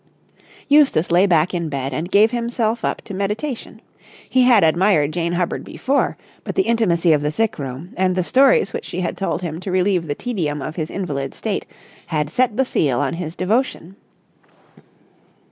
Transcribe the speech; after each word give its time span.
Eustace 0.67 1.11
lay 1.11 1.27
back 1.27 1.53
in 1.53 1.69
bed 1.69 1.93
and 1.93 2.09
gave 2.09 2.31
himself 2.31 2.83
up 2.83 3.03
to 3.03 3.13
meditation. 3.13 3.79
He 4.27 4.41
had 4.41 4.63
admired 4.63 5.11
Jane 5.11 5.33
Hubbard 5.33 5.63
before, 5.63 6.17
but 6.43 6.55
the 6.55 6.63
intimacy 6.63 7.13
of 7.13 7.21
the 7.21 7.29
sick 7.29 7.59
room 7.59 7.93
and 7.95 8.15
the 8.15 8.23
stories 8.23 8.73
which 8.73 8.85
she 8.85 9.01
had 9.01 9.15
told 9.15 9.43
him 9.43 9.59
to 9.59 9.69
relieve 9.69 10.07
the 10.07 10.15
tedium 10.15 10.59
of 10.59 10.75
his 10.75 10.89
invalid 10.89 11.35
state 11.35 11.67
had 12.07 12.31
set 12.31 12.57
the 12.57 12.65
seal 12.65 12.99
on 12.99 13.13
his 13.13 13.35
devotion. 13.35 13.95